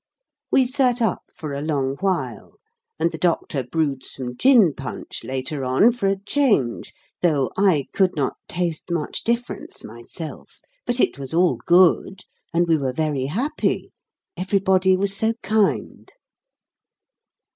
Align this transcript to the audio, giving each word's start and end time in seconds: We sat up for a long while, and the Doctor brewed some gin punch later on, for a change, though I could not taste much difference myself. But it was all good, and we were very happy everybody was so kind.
We 0.49 0.65
sat 0.65 0.99
up 0.99 1.21
for 1.31 1.53
a 1.53 1.61
long 1.61 1.95
while, 1.97 2.55
and 2.97 3.11
the 3.11 3.19
Doctor 3.19 3.61
brewed 3.63 4.03
some 4.03 4.35
gin 4.35 4.73
punch 4.73 5.23
later 5.23 5.63
on, 5.63 5.91
for 5.91 6.07
a 6.07 6.17
change, 6.17 6.91
though 7.21 7.51
I 7.55 7.85
could 7.93 8.15
not 8.15 8.35
taste 8.47 8.85
much 8.89 9.23
difference 9.23 9.83
myself. 9.83 10.59
But 10.87 10.99
it 10.99 11.19
was 11.19 11.35
all 11.35 11.57
good, 11.67 12.21
and 12.51 12.65
we 12.67 12.77
were 12.77 12.93
very 12.93 13.27
happy 13.27 13.91
everybody 14.35 14.97
was 14.97 15.15
so 15.15 15.33
kind. 15.43 16.11